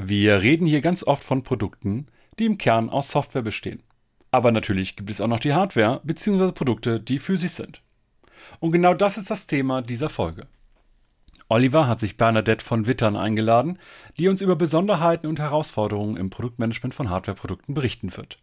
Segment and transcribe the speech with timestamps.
[0.00, 2.06] Wir reden hier ganz oft von Produkten,
[2.38, 3.82] die im Kern aus Software bestehen.
[4.30, 6.52] Aber natürlich gibt es auch noch die Hardware bzw.
[6.52, 7.82] Produkte, die physisch sind.
[8.60, 10.46] Und genau das ist das Thema dieser Folge.
[11.48, 13.80] Oliver hat sich Bernadette von Wittern eingeladen,
[14.18, 18.38] die uns über Besonderheiten und Herausforderungen im Produktmanagement von Hardwareprodukten berichten wird.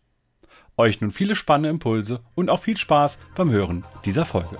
[0.75, 4.57] Euch nun viele spannende Impulse und auch viel Spaß beim Hören dieser Folge.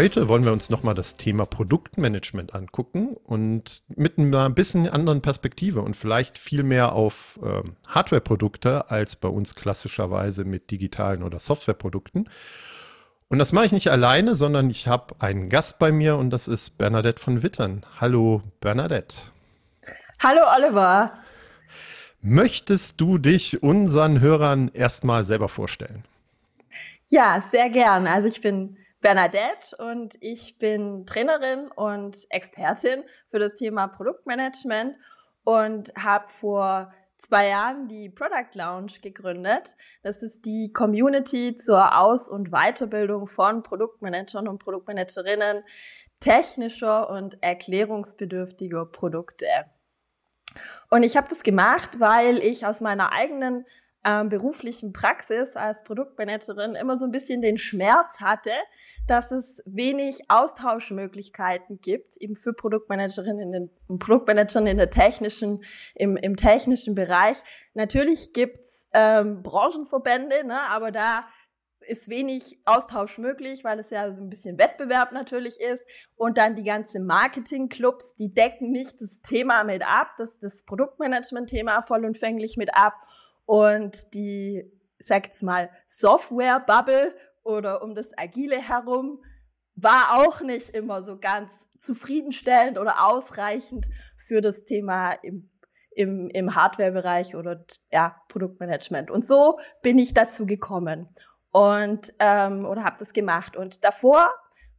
[0.00, 5.82] Heute wollen wir uns nochmal das Thema Produktmanagement angucken und mit einer bisschen anderen Perspektive
[5.82, 12.30] und vielleicht viel mehr auf äh, Hardware-Produkte als bei uns klassischerweise mit digitalen oder Softwareprodukten.
[13.28, 16.48] Und das mache ich nicht alleine, sondern ich habe einen Gast bei mir und das
[16.48, 17.82] ist Bernadette von Wittern.
[18.00, 19.16] Hallo Bernadette.
[20.22, 21.12] Hallo Oliver.
[22.22, 26.06] Möchtest du dich unseren Hörern erstmal selber vorstellen?
[27.10, 28.06] Ja, sehr gern.
[28.06, 34.96] Also ich bin Bernadette und ich bin Trainerin und Expertin für das Thema Produktmanagement
[35.44, 39.76] und habe vor zwei Jahren die Product Lounge gegründet.
[40.02, 45.64] Das ist die Community zur Aus- und Weiterbildung von Produktmanagern und Produktmanagerinnen
[46.18, 49.46] technischer und erklärungsbedürftiger Produkte.
[50.90, 53.64] Und ich habe das gemacht, weil ich aus meiner eigenen
[54.04, 58.52] ähm, beruflichen Praxis als Produktmanagerin immer so ein bisschen den Schmerz hatte,
[59.06, 66.16] dass es wenig Austauschmöglichkeiten gibt, eben für Produktmanagerinnen in den Produktmanagern in der technischen, im,
[66.16, 67.42] im technischen Bereich.
[67.74, 71.26] Natürlich gibt's ähm, Branchenverbände, ne, aber da
[71.80, 75.84] ist wenig Austausch möglich, weil es ja so ein bisschen Wettbewerb natürlich ist.
[76.14, 81.82] Und dann die ganzen Marketingclubs, die decken nicht das Thema mit ab, das, das Produktmanagement-Thema
[81.82, 82.94] vollumfänglich mit ab.
[83.50, 84.62] Und die,
[85.00, 87.12] sag jetzt mal, Software-Bubble
[87.42, 89.24] oder um das Agile herum
[89.74, 93.88] war auch nicht immer so ganz zufriedenstellend oder ausreichend
[94.28, 95.50] für das Thema im,
[95.90, 99.10] im, im Hardware-Bereich oder ja, Produktmanagement.
[99.10, 101.08] Und so bin ich dazu gekommen
[101.50, 103.56] und ähm, oder habe das gemacht.
[103.56, 104.32] Und davor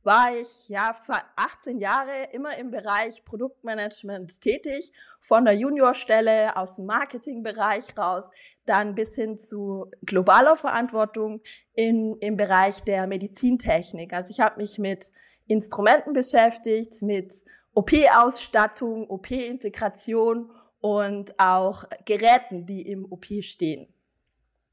[0.04, 6.76] war ich ja vor 18 Jahre immer im Bereich Produktmanagement tätig, von der Juniorstelle aus
[6.76, 8.30] dem Marketingbereich raus,
[8.66, 11.42] dann bis hin zu globaler Verantwortung
[11.74, 14.14] in, im Bereich der Medizintechnik.
[14.14, 15.12] Also ich habe mich mit
[15.48, 17.34] Instrumenten beschäftigt, mit
[17.74, 23.88] OP-Ausstattung, OP-Integration und auch Geräten, die im OP stehen.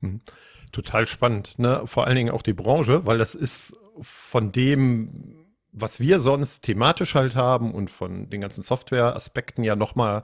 [0.00, 0.20] Hm.
[0.72, 1.82] Total spannend, ne?
[1.86, 7.14] Vor allen Dingen auch die Branche, weil das ist von dem, was wir sonst thematisch
[7.14, 10.22] halt haben und von den ganzen Software-Aspekten ja nochmal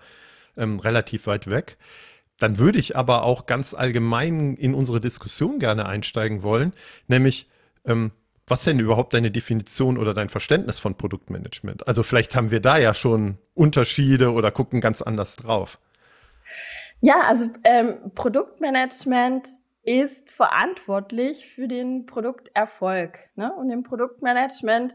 [0.56, 1.78] ähm, relativ weit weg.
[2.38, 6.72] Dann würde ich aber auch ganz allgemein in unsere Diskussion gerne einsteigen wollen,
[7.06, 7.48] nämlich
[7.84, 8.10] ähm,
[8.46, 11.88] was denn überhaupt deine Definition oder dein Verständnis von Produktmanagement?
[11.88, 15.78] Also vielleicht haben wir da ja schon Unterschiede oder gucken ganz anders drauf.
[17.00, 19.48] Ja, also ähm, Produktmanagement
[19.84, 23.18] ist verantwortlich für den Produkterfolg.
[23.36, 23.52] Ne?
[23.54, 24.94] Und im Produktmanagement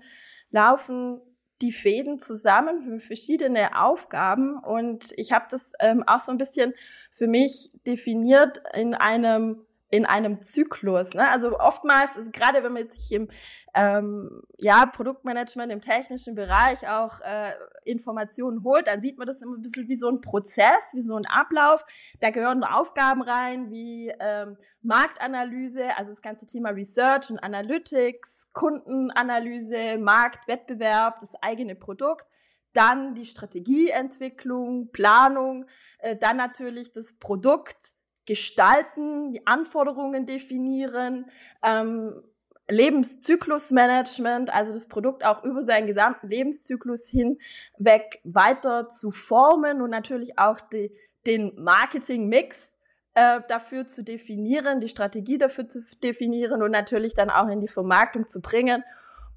[0.52, 1.22] laufen
[1.62, 4.58] die Fäden zusammen für verschiedene Aufgaben.
[4.58, 6.74] Und ich habe das ähm, auch so ein bisschen
[7.12, 11.14] für mich definiert in einem in einem Zyklus.
[11.14, 11.28] Ne?
[11.28, 13.30] Also oftmals, also gerade wenn man sich im
[13.74, 17.54] ähm, ja, Produktmanagement, im technischen Bereich auch äh,
[17.86, 21.16] Informationen holt, dann sieht man das immer ein bisschen wie so ein Prozess, wie so
[21.16, 21.84] ein Ablauf.
[22.20, 29.98] Da gehören Aufgaben rein wie ähm, Marktanalyse, also das ganze Thema Research und Analytics, Kundenanalyse,
[29.98, 32.28] Marktwettbewerb, das eigene Produkt
[32.74, 35.66] dann die Strategieentwicklung, Planung,
[36.00, 37.96] äh, dann natürlich das Produkt,
[38.30, 41.26] gestalten, die Anforderungen definieren,
[41.64, 42.22] ähm,
[42.70, 50.38] Lebenszyklusmanagement, also das Produkt auch über seinen gesamten Lebenszyklus hinweg weiter zu formen und natürlich
[50.38, 50.96] auch die,
[51.26, 52.76] den Marketing-Mix
[53.16, 57.68] äh, dafür zu definieren, die Strategie dafür zu definieren und natürlich dann auch in die
[57.68, 58.84] Vermarktung zu bringen.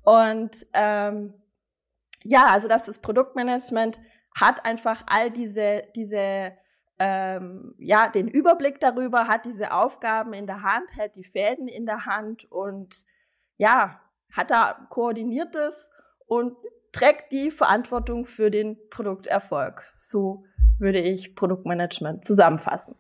[0.03, 1.33] Und ähm,
[2.25, 3.99] ja, also dass das Produktmanagement
[4.39, 6.53] hat einfach all diese, diese
[7.05, 11.85] ähm, ja, den Überblick darüber, hat diese Aufgaben in der Hand, hält die Fäden in
[11.85, 12.95] der Hand und
[13.57, 14.01] ja,
[14.31, 15.91] hat da koordiniertes
[16.27, 16.57] und
[16.93, 19.93] trägt die Verantwortung für den Produkterfolg.
[19.97, 20.45] So
[20.79, 22.95] würde ich Produktmanagement zusammenfassen.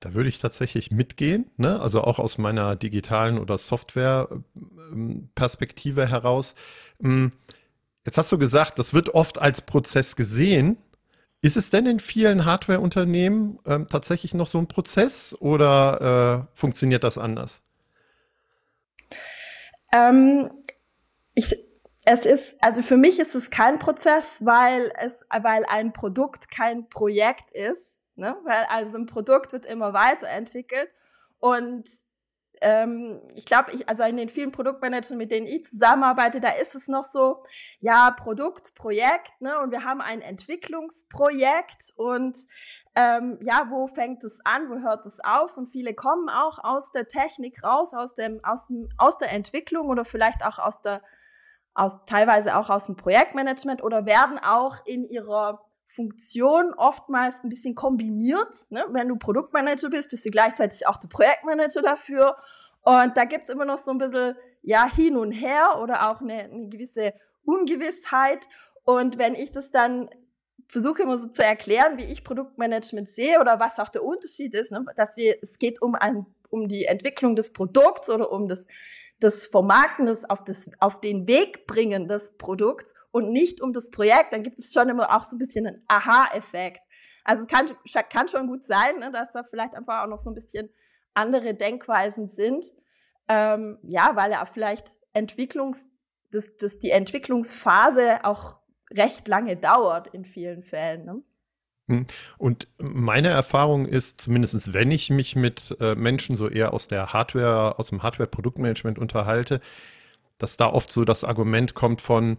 [0.00, 1.78] Da würde ich tatsächlich mitgehen, ne?
[1.80, 6.56] also auch aus meiner digitalen oder Software-Perspektive heraus.
[7.00, 7.30] Hm,
[8.04, 10.78] jetzt hast du gesagt, das wird oft als Prozess gesehen.
[11.46, 17.04] Ist es denn in vielen Hardware-Unternehmen ähm, tatsächlich noch so ein Prozess oder äh, funktioniert
[17.04, 17.62] das anders?
[19.94, 20.50] Ähm,
[21.36, 21.56] ich,
[22.04, 26.88] es ist, also für mich ist es kein Prozess, weil es, weil ein Produkt kein
[26.88, 28.00] Projekt ist.
[28.16, 28.36] Ne?
[28.42, 30.90] Weil also ein Produkt wird immer weiterentwickelt
[31.38, 31.88] und
[32.60, 36.74] ähm, ich glaube, ich, also in den vielen Produktmanagern, mit denen ich zusammenarbeite, da ist
[36.74, 37.42] es noch so,
[37.80, 39.58] ja, Produkt, Projekt, ne?
[39.60, 42.36] Und wir haben ein Entwicklungsprojekt und
[42.94, 45.56] ähm, ja, wo fängt es an, wo hört es auf?
[45.56, 49.88] Und viele kommen auch aus der Technik raus, aus dem, aus dem, aus der Entwicklung
[49.88, 51.02] oder vielleicht auch aus der,
[51.74, 57.74] aus teilweise auch aus dem Projektmanagement oder werden auch in ihrer Funktion oftmals ein bisschen
[57.74, 58.54] kombiniert.
[58.70, 58.84] Ne?
[58.90, 62.36] Wenn du Produktmanager bist, bist du gleichzeitig auch der Projektmanager dafür.
[62.82, 66.44] Und da gibt's immer noch so ein bisschen ja hin und her oder auch eine,
[66.44, 68.48] eine gewisse Ungewissheit.
[68.84, 70.10] Und wenn ich das dann
[70.68, 74.72] versuche immer so zu erklären, wie ich Produktmanagement sehe oder was auch der Unterschied ist,
[74.72, 74.84] ne?
[74.96, 78.66] dass wir, es geht um ein, um die Entwicklung des Produkts oder um das
[79.20, 83.90] das Vermarkten, das auf, das auf den Weg bringen des Produkts und nicht um das
[83.90, 86.80] Projekt, dann gibt es schon immer auch so ein bisschen einen Aha-Effekt.
[87.24, 87.70] Also es kann,
[88.10, 90.70] kann schon gut sein, ne, dass da vielleicht einfach auch noch so ein bisschen
[91.14, 92.64] andere Denkweisen sind.
[93.28, 95.90] Ähm, ja, weil ja vielleicht Entwicklungs,
[96.30, 98.60] dass, dass die Entwicklungsphase auch
[98.92, 101.04] recht lange dauert in vielen Fällen.
[101.04, 101.22] Ne?
[101.88, 102.06] Hm.
[102.38, 107.12] Und meine Erfahrung ist, zumindest wenn ich mich mit äh, Menschen so eher aus der
[107.12, 109.60] Hardware, aus dem Hardware-Produktmanagement unterhalte,
[110.38, 112.38] dass da oft so das Argument kommt von,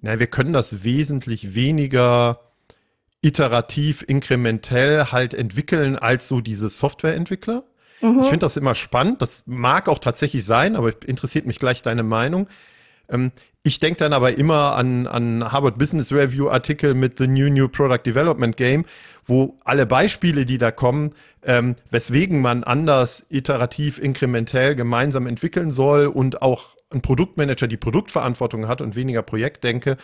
[0.00, 2.40] na, wir können das wesentlich weniger
[3.22, 7.64] iterativ, inkrementell halt entwickeln als so diese Softwareentwickler.
[8.00, 8.20] Mhm.
[8.22, 9.22] Ich finde das immer spannend.
[9.22, 12.48] Das mag auch tatsächlich sein, aber interessiert mich gleich deine Meinung.
[13.08, 13.32] Ähm,
[13.64, 17.68] ich denke dann aber immer an, an Harvard Business Review Artikel mit The New New
[17.68, 18.84] Product Development Game,
[19.24, 21.14] wo alle Beispiele, die da kommen,
[21.44, 28.66] ähm, weswegen man anders iterativ, inkrementell gemeinsam entwickeln soll und auch ein Produktmanager die Produktverantwortung
[28.66, 29.96] hat und weniger Projektdenke,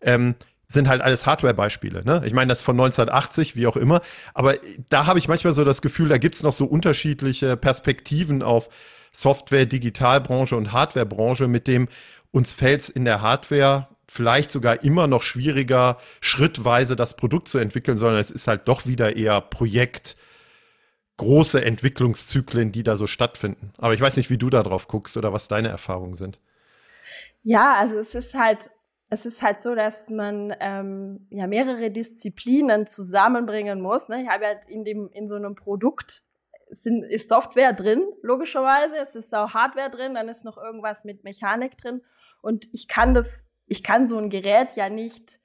[0.00, 0.36] ähm,
[0.68, 2.04] sind halt alles Hardware-Beispiele.
[2.04, 2.22] Ne?
[2.24, 4.02] Ich meine, das ist von 1980, wie auch immer.
[4.34, 4.54] Aber
[4.88, 8.68] da habe ich manchmal so das Gefühl, da gibt es noch so unterschiedliche Perspektiven auf
[9.10, 11.88] Software, Digitalbranche und Hardwarebranche, mit dem
[12.32, 17.58] uns fällt es in der Hardware vielleicht sogar immer noch schwieriger, schrittweise das Produkt zu
[17.58, 20.16] entwickeln, sondern es ist halt doch wieder eher Projekt,
[21.16, 23.72] große Entwicklungszyklen, die da so stattfinden.
[23.78, 26.40] Aber ich weiß nicht, wie du da drauf guckst oder was deine Erfahrungen sind.
[27.42, 28.70] Ja, also es ist halt,
[29.10, 34.08] es ist halt so, dass man ähm, ja mehrere Disziplinen zusammenbringen muss.
[34.08, 34.22] Ne?
[34.22, 36.22] Ich habe ja in dem in so einem Produkt
[36.70, 38.96] sind, ist Software drin, logischerweise.
[39.02, 42.02] Es ist auch Hardware drin, dann ist noch irgendwas mit Mechanik drin.
[42.42, 45.40] Und ich kann das, ich kann so ein Gerät ja nicht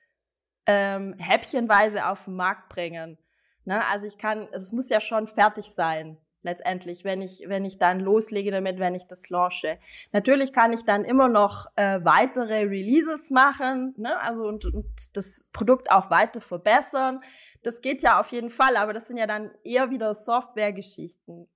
[0.66, 3.18] ähm, häppchenweise auf den Markt bringen.
[3.66, 3.86] Ne?
[3.88, 7.78] Also ich kann, also es muss ja schon fertig sein, letztendlich, wenn ich, wenn ich
[7.78, 9.80] dann loslege damit, wenn ich das launche.
[10.12, 14.20] Natürlich kann ich dann immer noch äh, weitere Releases machen, ne?
[14.22, 17.22] also und, und das Produkt auch weiter verbessern.
[17.66, 21.48] Das geht ja auf jeden Fall, aber das sind ja dann eher wieder Software-Geschichten.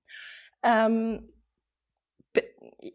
[0.62, 1.32] Ähm,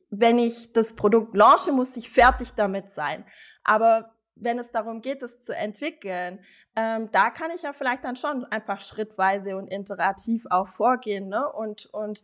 [0.10, 3.26] wenn ich das Produkt launche, muss ich fertig damit sein.
[3.64, 6.44] Aber wenn es darum geht, es zu entwickeln,
[6.76, 11.50] ähm, da kann ich ja vielleicht dann schon einfach schrittweise und iterativ auch vorgehen ne?
[11.54, 12.22] und, und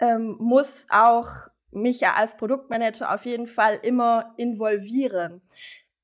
[0.00, 1.28] ähm, muss auch
[1.70, 5.40] mich ja als Produktmanager auf jeden Fall immer involvieren.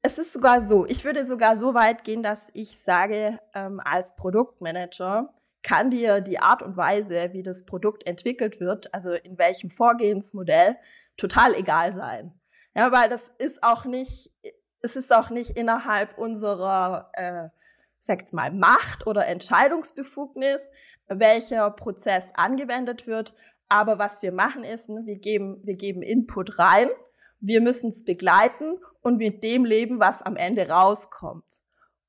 [0.03, 4.15] Es ist sogar so, ich würde sogar so weit gehen, dass ich sage, ähm, als
[4.17, 5.31] Produktmanager,
[5.67, 10.77] kann dir die Art und Weise, wie das Produkt entwickelt wird, also in welchem Vorgehensmodell,
[11.17, 12.33] total egal sein.
[12.77, 14.31] Ja, weil das ist auch nicht,
[14.81, 17.49] es ist auch nicht innerhalb unserer, äh,
[17.99, 20.71] sag's mal, Macht oder Entscheidungsbefugnis,
[21.09, 23.35] welcher Prozess angewendet wird.
[23.69, 26.91] Aber was wir machen ist, ne, wir geben, wir geben Input rein,
[27.41, 31.63] wir müssen es begleiten und mit dem leben, was am Ende rauskommt.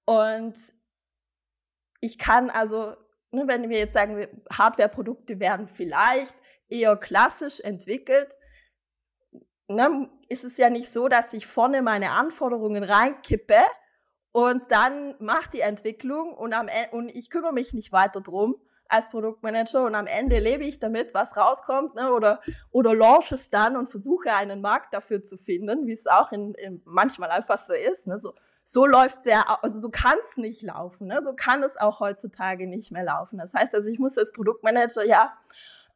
[0.06, 0.58] Und
[2.02, 2.96] ich kann also
[3.32, 6.34] ne, wenn wir jetzt sagen, Hardware-Produkte werden vielleicht
[6.70, 8.36] eher klassisch entwickelt,
[9.68, 13.62] ne, ist es ja nicht so, dass ich vorne meine Anforderungen reinkippe
[14.32, 18.56] und dann macht die Entwicklung und, am Ende, und ich kümmere mich nicht weiter drum
[18.90, 22.42] als Produktmanager und am Ende lebe ich damit, was rauskommt, ne, oder,
[22.72, 26.54] oder launch es dann und versuche einen Markt dafür zu finden, wie es auch in,
[26.56, 28.08] in manchmal einfach so ist.
[28.08, 31.08] Ne, so, so läuft ja, also so kann es nicht laufen.
[31.08, 31.22] Ne?
[31.24, 33.38] So kann es auch heutzutage nicht mehr laufen.
[33.38, 35.34] Das heißt also, ich muss als Produktmanager ja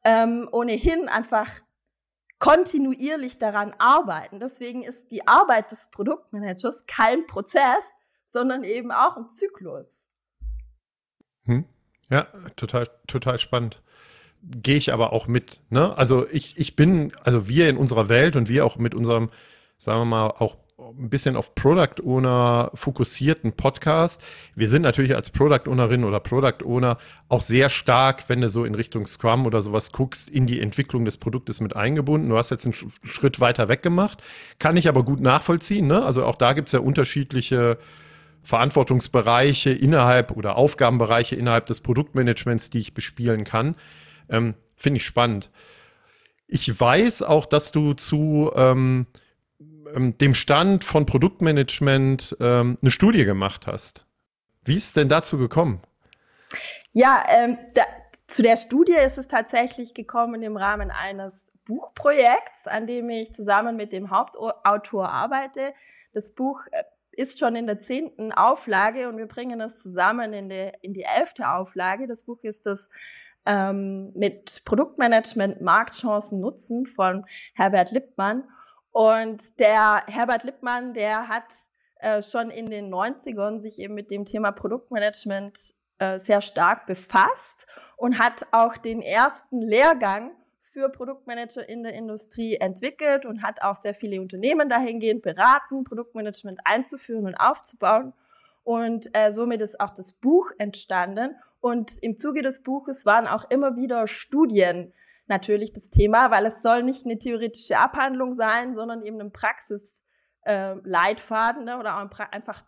[0.06, 1.48] ähm, ohnehin einfach
[2.40, 4.40] kontinuierlich daran arbeiten.
[4.40, 7.84] Deswegen ist die Arbeit des Produktmanagers kein Prozess,
[8.26, 10.08] sondern eben auch ein Zyklus.
[11.44, 11.66] Hm.
[12.12, 12.28] Ja,
[12.58, 13.82] total, total spannend.
[14.44, 15.62] gehe ich aber auch mit.
[15.70, 15.98] Ne?
[15.98, 19.30] Also ich, ich bin, also wir in unserer Welt und wir auch mit unserem,
[19.78, 20.58] sagen wir mal, auch
[21.00, 24.22] ein bisschen auf Product Owner fokussierten Podcast.
[24.56, 26.98] Wir sind natürlich als Product Ownerin oder Product Owner
[27.30, 31.06] auch sehr stark, wenn du so in Richtung Scrum oder sowas guckst, in die Entwicklung
[31.06, 32.30] des Produktes mit eingebunden.
[32.30, 34.22] Du hast jetzt einen Schritt weiter weg gemacht.
[34.60, 35.88] Kann ich aber gut nachvollziehen.
[35.88, 36.04] Ne?
[36.04, 37.78] Also auch da gibt es ja unterschiedliche
[38.44, 43.76] Verantwortungsbereiche innerhalb oder Aufgabenbereiche innerhalb des Produktmanagements, die ich bespielen kann.
[44.30, 45.52] Ähm, Finde ich spannend.
[46.48, 49.06] Ich weiß auch, dass du zu ähm,
[49.96, 54.06] ähm, dem Stand von Produktmanagement ähm, eine Studie gemacht hast.
[54.64, 55.82] Wie ist es denn dazu gekommen?
[56.92, 57.84] Ja, ähm, da,
[58.28, 63.76] zu der Studie ist es tatsächlich gekommen im Rahmen eines Buchprojekts, an dem ich zusammen
[63.76, 65.74] mit dem Hauptautor arbeite.
[66.14, 66.84] Das Buch äh,
[67.22, 71.04] ist schon in der zehnten Auflage und wir bringen es zusammen in die, in die
[71.04, 72.08] elfte Auflage.
[72.08, 72.90] Das Buch ist das
[73.46, 78.44] ähm, mit Produktmanagement Marktchancen nutzen von Herbert Lippmann.
[78.92, 81.54] Und der Herbert Lippmann, der hat
[82.00, 85.58] äh, schon in den 90ern sich eben mit dem Thema Produktmanagement
[86.00, 90.32] äh, sehr stark befasst und hat auch den ersten Lehrgang
[90.72, 96.62] für Produktmanager in der Industrie entwickelt und hat auch sehr viele Unternehmen dahingehend beraten, Produktmanagement
[96.64, 98.14] einzuführen und aufzubauen.
[98.64, 101.36] Und äh, somit ist auch das Buch entstanden.
[101.60, 104.94] Und im Zuge des Buches waren auch immer wieder Studien
[105.28, 111.62] natürlich das Thema, weil es soll nicht eine theoretische Abhandlung sein, sondern eben ein Praxisleitfaden
[111.64, 111.96] äh, ne, oder
[112.32, 112.64] einfach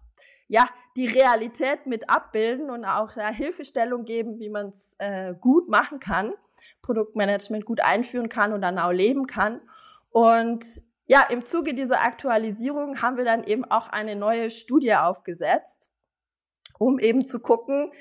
[0.48, 5.67] ja die Realität mit abbilden und auch da Hilfestellung geben, wie man es äh, gut
[5.69, 6.33] machen kann,
[6.84, 9.62] Produktmanagement gut einführen kann und dann auch leben kann.
[10.12, 10.63] Und
[11.06, 15.90] ja, im Zuge dieser Aktualisierung haben wir dann eben auch eine neue Studie aufgesetzt,
[16.78, 17.92] um eben zu gucken,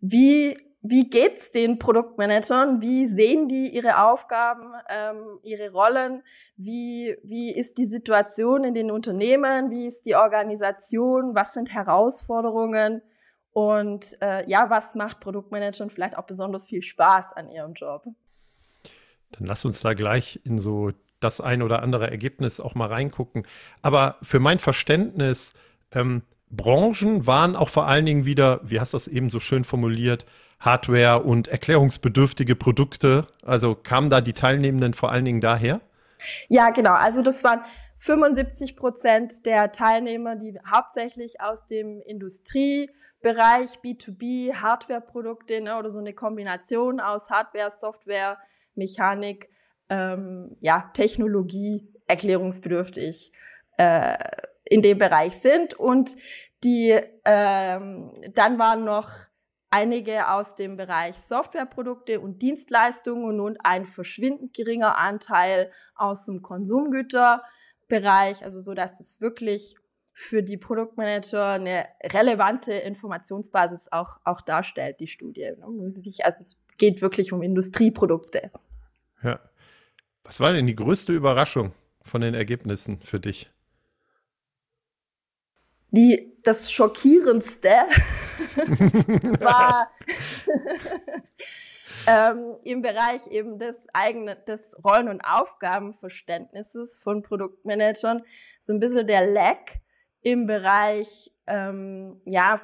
[0.00, 2.82] wie wie geht's den Produktmanagern?
[2.82, 6.22] Wie sehen die ihre Aufgaben, ähm, ihre Rollen?
[6.56, 9.70] Wie, wie ist die Situation in den Unternehmen?
[9.70, 11.34] Wie ist die Organisation?
[11.34, 13.00] Was sind Herausforderungen?
[13.52, 18.04] Und äh, ja, was macht Produktmanagern vielleicht auch besonders viel Spaß an ihrem Job?
[19.32, 23.46] Dann lass uns da gleich in so das ein oder andere Ergebnis auch mal reingucken.
[23.82, 25.54] Aber für mein Verständnis,
[25.92, 29.64] ähm, Branchen waren auch vor allen Dingen wieder, wie hast du das eben so schön
[29.64, 30.24] formuliert,
[30.60, 33.26] Hardware und erklärungsbedürftige Produkte.
[33.44, 35.80] Also kamen da die Teilnehmenden vor allen Dingen daher?
[36.48, 36.92] Ja, genau.
[36.92, 37.60] Also das waren
[37.96, 46.12] 75 Prozent der Teilnehmer, die hauptsächlich aus dem Industriebereich B2B Hardware-Produkte ne, oder so eine
[46.12, 48.38] Kombination aus Hardware, Software,
[48.74, 49.48] Mechanik,
[49.88, 53.32] ähm, ja, Technologie, erklärungsbedürftig
[53.78, 54.16] äh,
[54.64, 55.74] in dem Bereich sind.
[55.74, 56.16] Und
[56.62, 59.10] die ähm, dann waren noch
[59.70, 68.44] einige aus dem Bereich Softwareprodukte und Dienstleistungen und ein verschwindend geringer Anteil aus dem Konsumgüterbereich,
[68.44, 69.76] also so, dass es wirklich
[70.12, 75.50] für die Produktmanager eine relevante Informationsbasis auch, auch darstellt, die Studie.
[76.22, 78.50] Also es geht wirklich um Industrieprodukte.
[79.22, 79.40] Ja.
[80.24, 83.50] Was war denn die größte Überraschung von den Ergebnissen für dich?
[85.90, 87.68] Die, das Schockierendste
[89.40, 89.90] war
[92.06, 98.22] ähm, im Bereich eben des eigenen, des Rollen- und Aufgabenverständnisses von Produktmanagern
[98.60, 99.80] so ein bisschen der Lack
[100.22, 102.60] im Bereich, ähm, ja,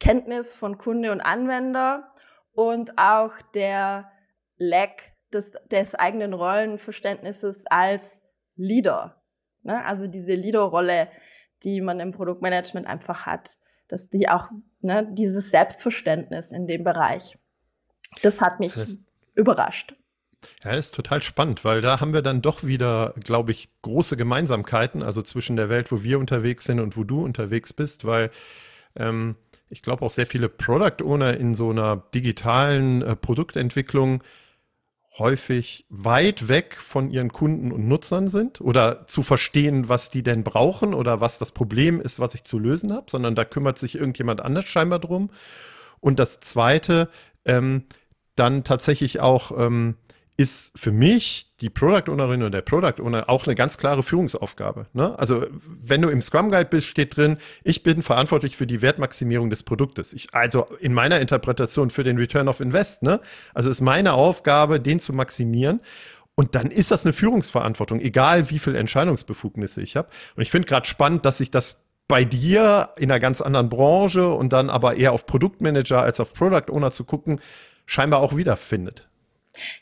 [0.00, 2.10] Kenntnis von Kunde und Anwender
[2.54, 4.10] und auch der
[4.56, 8.22] Lack des, des eigenen Rollenverständnisses als
[8.56, 9.22] Leader.
[9.62, 9.84] Ne?
[9.84, 11.08] Also diese Leaderrolle,
[11.62, 13.58] die man im Produktmanagement einfach hat
[13.88, 14.48] dass die auch
[14.80, 17.38] ne, dieses Selbstverständnis in dem Bereich.
[18.22, 18.98] Das hat mich das,
[19.34, 19.94] überrascht.
[20.62, 24.16] Ja, das ist total spannend, weil da haben wir dann doch wieder, glaube ich, große
[24.16, 28.30] Gemeinsamkeiten, also zwischen der Welt, wo wir unterwegs sind und wo du unterwegs bist, weil
[28.96, 29.36] ähm,
[29.74, 34.22] ich glaube auch sehr viele Product Owner in so einer digitalen äh, Produktentwicklung
[35.18, 40.44] häufig weit weg von ihren Kunden und Nutzern sind oder zu verstehen, was die denn
[40.44, 43.96] brauchen oder was das Problem ist, was ich zu lösen habe, sondern da kümmert sich
[43.96, 45.30] irgendjemand anders scheinbar drum.
[45.98, 47.08] Und das Zweite,
[47.44, 47.84] ähm,
[48.36, 49.96] dann tatsächlich auch ähm,
[50.36, 54.86] ist für mich die Product Ownerin oder der Product Owner auch eine ganz klare Führungsaufgabe.
[54.92, 55.16] Ne?
[55.18, 59.48] Also wenn du im Scrum Guide bist, steht drin, ich bin verantwortlich für die Wertmaximierung
[59.48, 60.12] des Produktes.
[60.12, 63.02] Ich, also in meiner Interpretation für den Return of Invest.
[63.02, 63.20] Ne?
[63.54, 65.80] Also ist meine Aufgabe, den zu maximieren.
[66.34, 70.08] Und dann ist das eine Führungsverantwortung, egal wie viel Entscheidungsbefugnisse ich habe.
[70.34, 74.28] Und ich finde gerade spannend, dass sich das bei dir in einer ganz anderen Branche
[74.28, 77.40] und dann aber eher auf Produktmanager als auf Product Owner zu gucken,
[77.86, 79.08] scheinbar auch wiederfindet.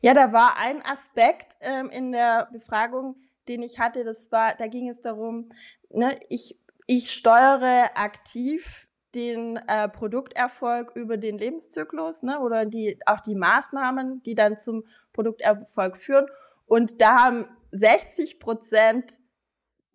[0.00, 3.16] Ja, da war ein Aspekt ähm, in der Befragung,
[3.48, 5.48] den ich hatte, das war, da ging es darum,
[5.90, 13.20] ne, ich, ich steuere aktiv den äh, Produkterfolg über den Lebenszyklus ne, oder die, auch
[13.20, 16.26] die Maßnahmen, die dann zum Produkterfolg führen.
[16.66, 19.12] Und da haben 60 Prozent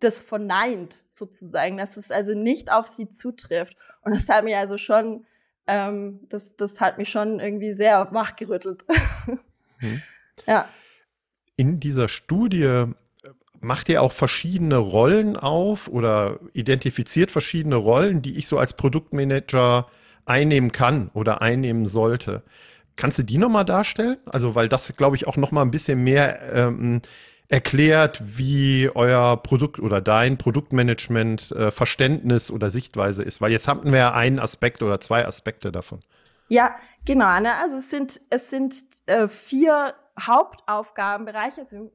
[0.00, 3.76] das verneint, sozusagen, dass es also nicht auf sie zutrifft.
[4.02, 5.26] Und das hat mich also schon,
[5.66, 8.84] ähm, das, das hat mich schon irgendwie sehr wachgerüttelt.
[9.78, 10.02] Hm.
[10.46, 10.68] Ja.
[11.56, 12.86] In dieser Studie äh,
[13.60, 19.88] macht ihr auch verschiedene Rollen auf oder identifiziert verschiedene Rollen, die ich so als Produktmanager
[20.24, 22.42] einnehmen kann oder einnehmen sollte.
[22.96, 24.18] Kannst du die nochmal darstellen?
[24.26, 27.00] Also, weil das, glaube ich, auch nochmal ein bisschen mehr ähm,
[27.48, 33.40] erklärt, wie euer Produkt oder dein Produktmanagement äh, Verständnis oder Sichtweise ist.
[33.40, 36.00] Weil jetzt hatten wir ja einen Aspekt oder zwei Aspekte davon.
[36.48, 36.74] Ja,
[37.06, 37.40] genau.
[37.40, 37.54] Ne?
[37.56, 38.74] Also es sind, es sind
[39.06, 41.60] äh, vier Hauptaufgabenbereiche.
[41.60, 41.92] Also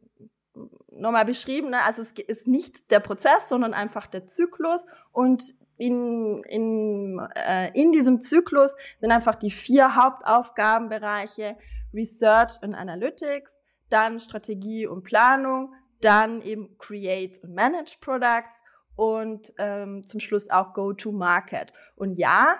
[0.91, 1.81] nochmal beschrieben, ne?
[1.83, 5.43] also es ist nicht der Prozess, sondern einfach der Zyklus und
[5.77, 11.57] in, in, äh, in diesem Zyklus sind einfach die vier Hauptaufgabenbereiche
[11.93, 18.61] Research und Analytics, dann Strategie und Planung, dann eben Create und Manage Products
[18.95, 21.73] und ähm, zum Schluss auch Go-to-Market.
[21.95, 22.57] Und ja,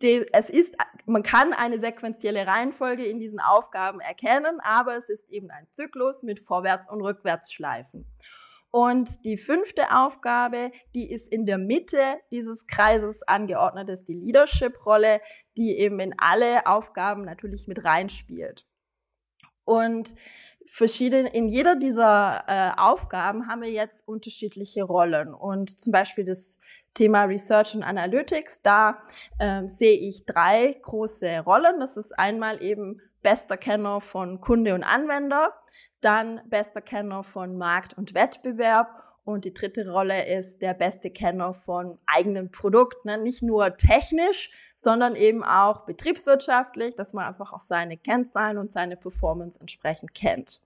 [0.00, 0.76] es ist,
[1.06, 6.22] man kann eine sequentielle Reihenfolge in diesen Aufgaben erkennen, aber es ist eben ein Zyklus
[6.22, 8.06] mit Vorwärts- und Rückwärtsschleifen.
[8.70, 15.20] Und die fünfte Aufgabe, die ist in der Mitte dieses Kreises angeordnet, ist die Leadership-Rolle,
[15.56, 18.66] die eben in alle Aufgaben natürlich mit reinspielt.
[19.64, 20.14] Und
[20.66, 25.32] verschiedene, in jeder dieser äh, Aufgaben haben wir jetzt unterschiedliche Rollen.
[25.32, 26.58] Und zum Beispiel das
[26.94, 29.02] Thema Research und Analytics, da
[29.38, 31.80] ähm, sehe ich drei große Rollen.
[31.80, 35.52] Das ist einmal eben bester Kenner von Kunde und Anwender,
[36.00, 41.52] dann bester Kenner von Markt und Wettbewerb und die dritte Rolle ist der beste Kenner
[41.52, 43.08] von eigenen Produkten.
[43.08, 43.18] Ne?
[43.18, 48.96] Nicht nur technisch, sondern eben auch betriebswirtschaftlich, dass man einfach auch seine Kennzahlen und seine
[48.96, 50.62] Performance entsprechend kennt.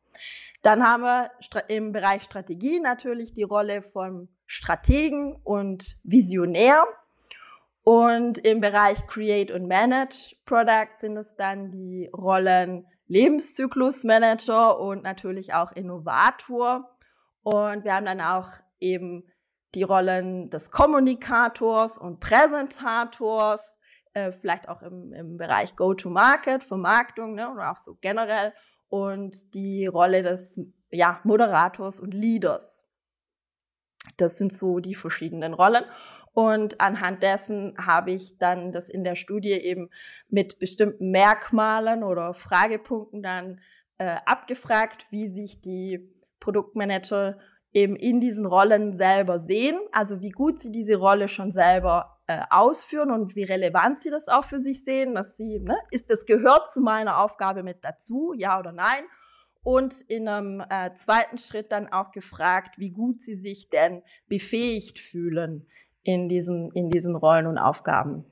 [0.62, 1.32] Dann haben wir
[1.66, 6.84] im Bereich Strategie natürlich die Rolle von Strategen und Visionär.
[7.84, 15.54] Und im Bereich Create und Manage Products sind es dann die Rollen Lebenszyklusmanager und natürlich
[15.54, 16.96] auch Innovator.
[17.42, 19.24] Und wir haben dann auch eben
[19.74, 23.76] die Rollen des Kommunikators und Präsentators,
[24.12, 28.52] äh, vielleicht auch im, im Bereich Go-to-Market, Vermarktung ne, oder auch so generell
[28.88, 30.60] und die Rolle des
[30.90, 32.86] ja, Moderators und Leaders.
[34.16, 35.84] Das sind so die verschiedenen Rollen.
[36.34, 39.90] Und anhand dessen habe ich dann das in der Studie eben
[40.28, 43.60] mit bestimmten Merkmalen oder Fragepunkten dann
[43.98, 46.10] äh, abgefragt, wie sich die
[46.40, 47.38] Produktmanager
[47.72, 52.40] eben in diesen Rollen selber sehen, also wie gut sie diese Rolle schon selber äh,
[52.50, 56.26] ausführen und wie relevant sie das auch für sich sehen, dass sie, ne, ist das
[56.26, 59.04] gehört zu meiner Aufgabe mit dazu, ja oder nein?
[59.62, 64.98] Und in einem äh, zweiten Schritt dann auch gefragt, wie gut sie sich denn befähigt
[64.98, 65.66] fühlen
[66.02, 68.24] in diesen, in diesen Rollen und Aufgaben.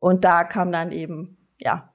[0.00, 1.92] Und da kam dann eben, ja,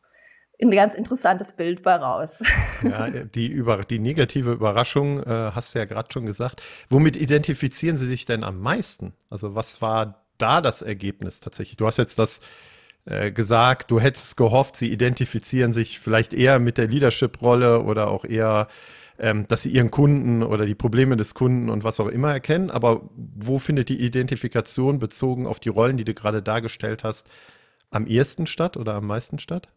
[0.62, 2.40] ein ganz interessantes Bild bei raus.
[2.84, 6.62] Ja, die, über, die negative Überraschung äh, hast du ja gerade schon gesagt.
[6.90, 9.16] Womit identifizieren Sie sich denn am meisten?
[9.32, 11.78] Also was war da das Ergebnis tatsächlich?
[11.78, 12.40] Du hast jetzt das
[13.08, 18.26] äh, gesagt, du hättest gehofft, sie identifizieren sich vielleicht eher mit der Leadership-Rolle oder auch
[18.26, 18.68] eher,
[19.18, 22.70] ähm, dass sie ihren Kunden oder die Probleme des Kunden und was auch immer erkennen.
[22.70, 27.30] Aber wo findet die Identifikation bezogen auf die Rollen, die du gerade dargestellt hast,
[27.92, 29.70] am ehesten statt oder am meisten statt?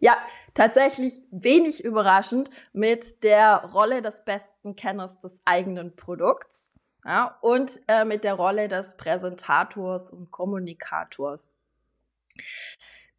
[0.00, 0.16] Ja,
[0.54, 6.72] tatsächlich wenig überraschend mit der Rolle des besten Kenners des eigenen Produkts
[7.04, 11.56] ja, und äh, mit der Rolle des Präsentators und Kommunikators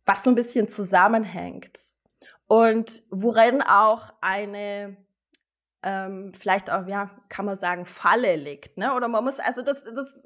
[0.06, 1.80] was so ein bisschen zusammenhängt
[2.48, 4.98] und worin auch eine
[5.82, 8.94] ähm, vielleicht auch, ja, kann man sagen, Falle liegt, ne?
[8.96, 10.20] Oder man muss, also das, das,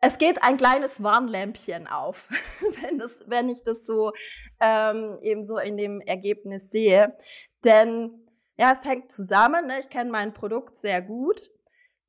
[0.00, 2.28] es geht ein kleines Warnlämpchen auf,
[2.82, 4.12] wenn das, wenn ich das so
[4.60, 7.16] ähm, eben so in dem Ergebnis sehe,
[7.64, 8.24] denn
[8.56, 9.66] ja, es hängt zusammen.
[9.66, 9.80] Ne?
[9.80, 11.50] Ich kenne mein Produkt sehr gut.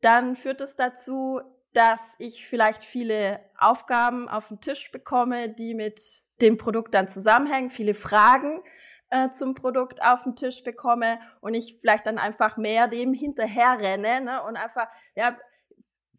[0.01, 1.41] Dann führt es dazu,
[1.75, 5.99] dass ich vielleicht viele Aufgaben auf den Tisch bekomme, die mit
[6.41, 8.61] dem Produkt dann zusammenhängen, viele Fragen
[9.09, 13.77] äh, zum Produkt auf den Tisch bekomme und ich vielleicht dann einfach mehr dem hinterher
[13.79, 15.37] renne ne, und einfach ja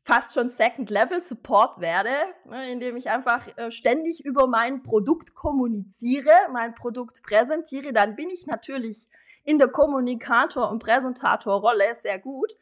[0.03, 2.15] fast schon Second Level Support werde,
[2.45, 8.31] ne, indem ich einfach äh, ständig über mein Produkt kommuniziere, mein Produkt präsentiere, dann bin
[8.31, 9.09] ich natürlich
[9.45, 12.53] in der Kommunikator- und Präsentatorrolle sehr gut.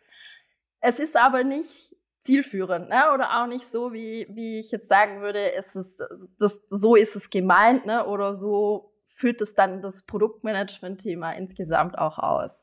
[0.81, 3.13] Es ist aber nicht zielführend, ne?
[3.13, 6.03] oder auch nicht so, wie, wie ich jetzt sagen würde, es ist,
[6.39, 8.07] das, so ist es gemeint, ne?
[8.07, 12.63] oder so führt es dann das Produktmanagement-Thema insgesamt auch aus.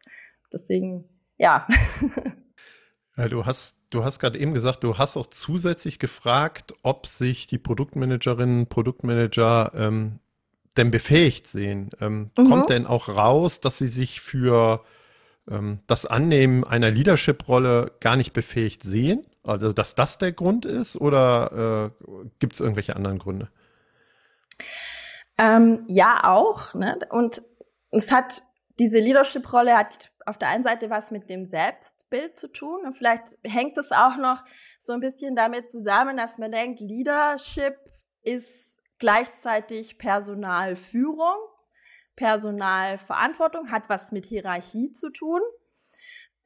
[0.52, 1.67] Deswegen, ja.
[3.17, 7.45] ja du hast, du hast gerade eben gesagt, du hast auch zusätzlich gefragt, ob sich
[7.45, 10.19] die Produktmanagerinnen, Produktmanager ähm,
[10.76, 11.91] denn befähigt sehen.
[12.02, 12.50] Ähm, mhm.
[12.50, 14.84] Kommt denn auch raus, dass sie sich für
[15.50, 19.28] ähm, das Annehmen einer Leadership-Rolle gar nicht befähigt sehen?
[19.43, 22.08] Also, dass das der Grund ist oder äh,
[22.39, 23.49] gibt es irgendwelche anderen Gründe?
[25.38, 26.73] Ähm, ja, auch.
[26.75, 26.99] Ne?
[27.10, 27.41] Und
[27.89, 28.43] es hat,
[28.80, 32.86] diese Leadership-Rolle hat auf der einen Seite was mit dem Selbstbild zu tun.
[32.86, 34.43] Und vielleicht hängt es auch noch
[34.80, 37.75] so ein bisschen damit zusammen, dass man denkt, Leadership
[38.21, 41.38] ist gleichzeitig Personalführung.
[42.15, 45.41] Personalverantwortung hat was mit Hierarchie zu tun.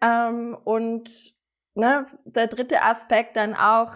[0.02, 1.35] Ähm, und
[1.76, 3.94] ne, der dritte Aspekt dann auch,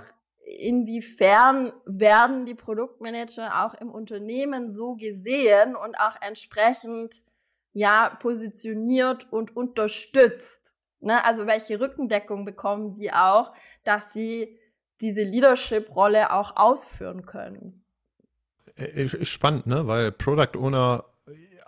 [0.60, 7.24] inwiefern werden die Produktmanager auch im Unternehmen so gesehen und auch entsprechend
[7.74, 10.76] ja positioniert und unterstützt.
[11.02, 11.24] Ne?
[11.24, 14.58] Also welche Rückendeckung bekommen sie auch, dass sie
[15.02, 17.84] diese Leadership-Rolle auch ausführen können.
[18.76, 19.88] Äh, spannend, ne?
[19.88, 21.06] Weil Product Owner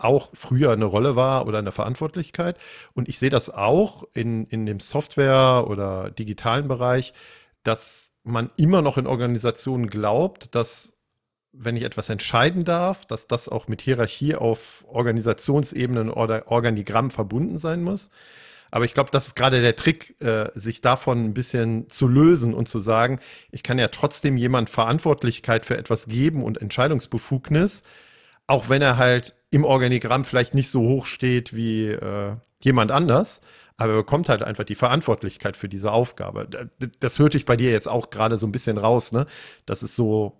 [0.03, 2.57] auch früher eine Rolle war oder eine Verantwortlichkeit.
[2.93, 7.13] Und ich sehe das auch in, in dem Software- oder digitalen Bereich,
[7.63, 10.97] dass man immer noch in Organisationen glaubt, dass
[11.53, 17.57] wenn ich etwas entscheiden darf, dass das auch mit Hierarchie auf Organisationsebenen oder Organigramm verbunden
[17.57, 18.09] sein muss.
[18.71, 22.53] Aber ich glaube, das ist gerade der Trick, äh, sich davon ein bisschen zu lösen
[22.53, 23.19] und zu sagen,
[23.51, 27.83] ich kann ja trotzdem jemand Verantwortlichkeit für etwas geben und Entscheidungsbefugnis,
[28.47, 33.41] auch wenn er halt im Organigramm vielleicht nicht so hoch steht wie äh, jemand anders,
[33.77, 36.69] aber er bekommt halt einfach die Verantwortlichkeit für diese Aufgabe.
[36.99, 39.27] Das hörte ich bei dir jetzt auch gerade so ein bisschen raus, ne?
[39.65, 40.39] Dass es so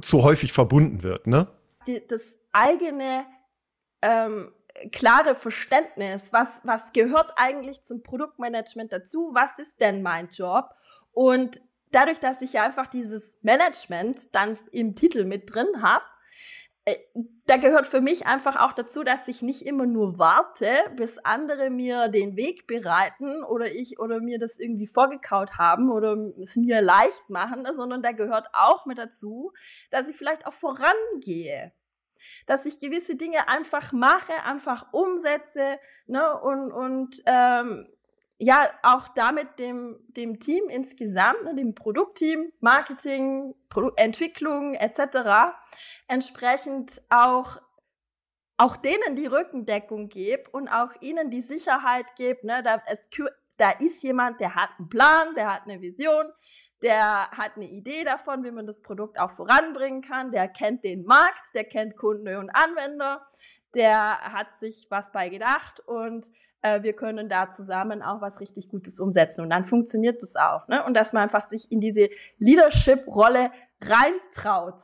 [0.00, 1.48] zu häufig verbunden wird, ne?
[1.86, 3.26] Die, das eigene
[4.02, 4.52] ähm,
[4.92, 10.74] klare Verständnis, was, was gehört eigentlich zum Produktmanagement dazu, was ist denn mein Job?
[11.12, 16.04] Und dadurch, dass ich einfach dieses Management dann im Titel mit drin habe,
[17.46, 21.70] da gehört für mich einfach auch dazu, dass ich nicht immer nur warte, bis andere
[21.70, 26.82] mir den Weg bereiten oder ich oder mir das irgendwie vorgekaut haben oder es mir
[26.82, 29.52] leicht machen, sondern da gehört auch mit dazu,
[29.90, 31.72] dass ich vielleicht auch vorangehe.
[32.46, 37.86] Dass ich gewisse Dinge einfach mache, einfach umsetze ne, und, und ähm,
[38.38, 45.56] ja auch damit dem, dem Team insgesamt, ne, dem Produktteam, Marketing, Produ Entwicklung etc.
[46.06, 47.58] entsprechend auch
[48.60, 52.82] auch denen die Rückendeckung gebe und auch ihnen die Sicherheit gebe, ne, da,
[53.56, 56.26] da ist jemand, der hat einen Plan, der hat eine Vision,
[56.82, 61.04] der hat eine Idee davon, wie man das Produkt auch voranbringen kann, der kennt den
[61.04, 63.26] Markt, der kennt Kunden und Anwender,
[63.74, 66.30] der hat sich was bei gedacht und
[66.62, 69.42] äh, wir können da zusammen auch was richtig Gutes umsetzen.
[69.42, 70.66] Und dann funktioniert das auch.
[70.68, 70.84] Ne?
[70.84, 73.50] Und dass man einfach sich in diese Leadership-Rolle
[73.82, 74.82] reintraut.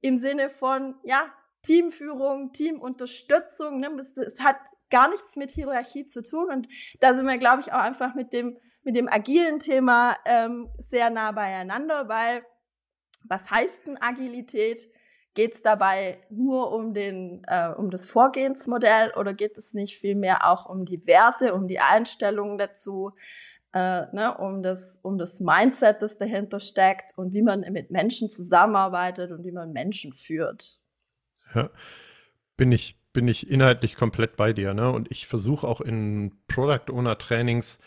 [0.00, 1.32] Im Sinne von, ja,
[1.62, 3.80] Teamführung, Teamunterstützung.
[3.80, 3.88] Ne?
[3.98, 4.56] Es hat
[4.90, 6.50] gar nichts mit Hierarchie zu tun.
[6.50, 6.68] Und
[7.00, 11.10] da sind wir, glaube ich, auch einfach mit dem, mit dem agilen Thema ähm, sehr
[11.10, 12.44] nah beieinander, weil
[13.26, 14.78] was heißt denn Agilität?
[15.34, 20.48] Geht es dabei nur um, den, äh, um das Vorgehensmodell oder geht es nicht vielmehr
[20.48, 23.12] auch um die Werte, um die Einstellungen dazu,
[23.72, 28.30] äh, ne, um, das, um das Mindset, das dahinter steckt und wie man mit Menschen
[28.30, 30.80] zusammenarbeitet und wie man Menschen führt?
[31.54, 31.70] Ja,
[32.56, 34.74] bin ich, bin ich inhaltlich komplett bei dir.
[34.74, 34.90] Ne?
[34.90, 37.80] Und ich versuche auch in Product Owner Trainings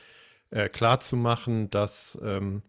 [0.49, 2.63] äh, klarzumachen, dass ähm,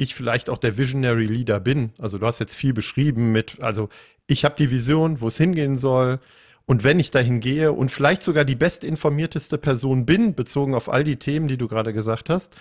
[0.00, 1.92] ich vielleicht auch der Visionary Leader bin.
[1.98, 3.88] Also du hast jetzt viel beschrieben mit, also
[4.26, 6.20] ich habe die Vision, wo es hingehen soll.
[6.66, 11.02] Und wenn ich dahin gehe und vielleicht sogar die bestinformierteste Person bin, bezogen auf all
[11.02, 12.56] die Themen, die du gerade gesagt hast,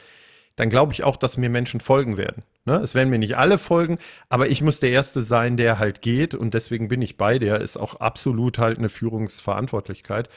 [0.59, 2.43] dann glaube ich auch, dass mir Menschen folgen werden.
[2.65, 2.75] Ne?
[2.75, 6.35] Es werden mir nicht alle folgen, aber ich muss der Erste sein, der halt geht.
[6.35, 10.27] Und deswegen bin ich bei der, ist auch absolut halt eine Führungsverantwortlichkeit.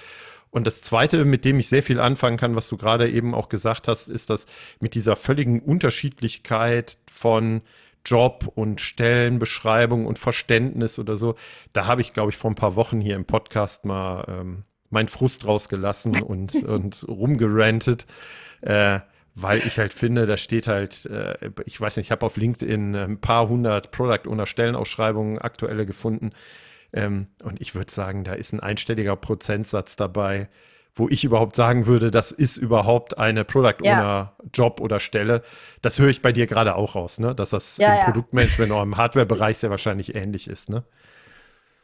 [0.50, 3.48] Und das Zweite, mit dem ich sehr viel anfangen kann, was du gerade eben auch
[3.48, 4.46] gesagt hast, ist das
[4.78, 7.62] mit dieser völligen Unterschiedlichkeit von
[8.06, 11.34] Job und Stellenbeschreibung und Verständnis oder so.
[11.72, 15.08] Da habe ich, glaube ich, vor ein paar Wochen hier im Podcast mal ähm, meinen
[15.08, 18.06] Frust rausgelassen und, und rumgerantet.
[18.60, 19.00] Äh,
[19.34, 22.94] weil ich halt finde, da steht halt, äh, ich weiß nicht, ich habe auf LinkedIn
[22.94, 26.30] ein paar hundert Product Owner Stellenausschreibungen aktuelle gefunden.
[26.92, 30.48] Ähm, und ich würde sagen, da ist ein einstelliger Prozentsatz dabei,
[30.94, 35.42] wo ich überhaupt sagen würde, das ist überhaupt eine Product Owner Job oder Stelle.
[35.80, 37.34] Das höre ich bei dir gerade auch raus, ne?
[37.34, 38.04] Dass das ja, im ja.
[38.04, 40.84] Produktmanagement oder im Hardware-Bereich sehr wahrscheinlich ähnlich ist, ne?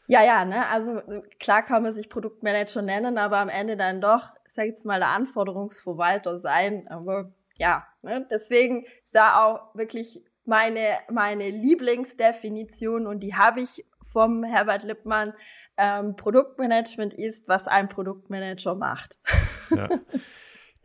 [0.09, 0.67] Ja, ja, ne?
[0.71, 1.03] Also
[1.41, 4.99] klar kann man sich Produktmanager nennen, aber am Ende dann doch, sag ich jetzt mal,
[4.99, 6.87] der Anforderungsverwalter sein.
[6.89, 8.27] Aber ja, ne?
[8.31, 15.35] deswegen da auch wirklich meine, meine Lieblingsdefinition und die habe ich vom Herbert Lippmann.
[15.77, 19.19] Ähm, Produktmanagement ist, was ein Produktmanager macht.
[19.71, 19.87] Ja,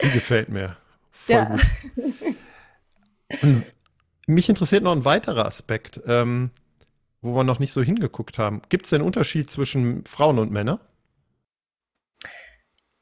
[0.01, 0.75] die gefällt mir.
[1.09, 1.45] Voll ja.
[1.45, 1.61] gut.
[4.27, 6.01] Mich interessiert noch ein weiterer Aspekt.
[6.05, 6.51] Ähm,
[7.23, 8.61] wo wir noch nicht so hingeguckt haben.
[8.67, 10.79] Gibt es einen Unterschied zwischen Frauen und Männern?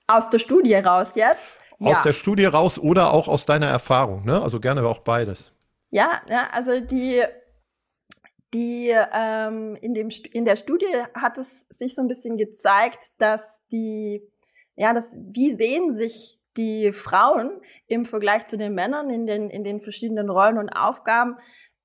[0.07, 1.51] Aus der Studie raus jetzt?
[1.81, 2.03] Aus ja.
[2.03, 4.41] der Studie raus oder auch aus deiner Erfahrung, ne?
[4.41, 5.51] Also gerne auch beides.
[5.89, 7.23] Ja, ja also die,
[8.53, 13.61] die ähm, in, dem, in der Studie hat es sich so ein bisschen gezeigt, dass
[13.71, 14.21] die,
[14.75, 19.63] ja, das, wie sehen sich die Frauen im Vergleich zu den Männern in den, in
[19.63, 21.37] den verschiedenen Rollen und Aufgaben,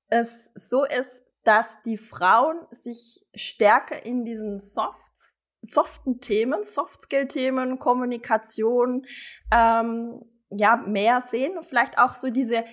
[0.09, 5.36] es so ist, dass die Frauen sich stärker in diesen Soft,
[5.71, 9.05] soften Themen, Soft-Skill-Themen, Kommunikation,
[9.51, 11.61] ähm, ja, mehr sehen.
[11.63, 12.63] Vielleicht auch so diese,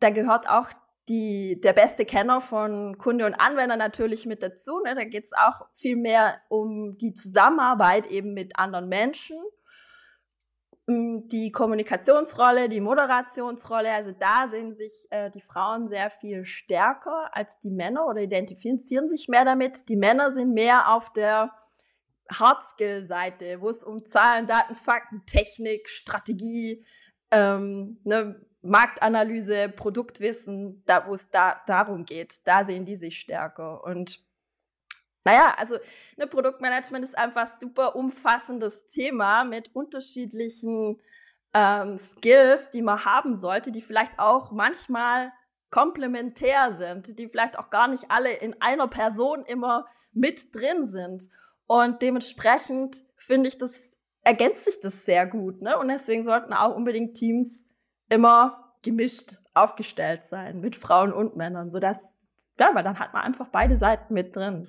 [0.00, 0.70] da gehört auch
[1.08, 4.80] die, der beste Kenner von Kunde und Anwender natürlich mit dazu.
[4.84, 4.94] Ne?
[4.94, 9.36] Da geht es auch viel mehr um die Zusammenarbeit eben mit anderen Menschen
[10.90, 17.58] die Kommunikationsrolle, die Moderationsrolle, also da sehen sich äh, die Frauen sehr viel stärker als
[17.60, 19.88] die Männer oder identifizieren sich mehr damit.
[19.88, 21.52] Die Männer sind mehr auf der
[22.30, 26.84] Hardskill-Seite, wo es um Zahlen, Daten, Fakten, Technik, Strategie,
[27.30, 33.84] ähm, ne, Marktanalyse, Produktwissen, da wo es da darum geht, da sehen die sich stärker
[33.84, 34.22] und
[35.24, 35.76] naja, also
[36.16, 41.00] ne, Produktmanagement ist einfach super umfassendes Thema mit unterschiedlichen
[41.52, 45.32] ähm, Skills, die man haben sollte, die vielleicht auch manchmal
[45.70, 51.28] komplementär sind, die vielleicht auch gar nicht alle in einer Person immer mit drin sind.
[51.70, 55.62] Und dementsprechend finde ich, das ergänzt sich das sehr gut.
[55.62, 55.78] Ne?
[55.78, 57.64] Und deswegen sollten auch unbedingt Teams
[58.08, 62.12] immer gemischt aufgestellt sein mit Frauen und Männern, sodass,
[62.58, 64.68] ja, weil dann hat man einfach beide Seiten mit drin.